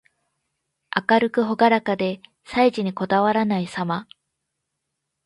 [1.07, 4.07] 明るくほがらかで、細事にこだわらないさま。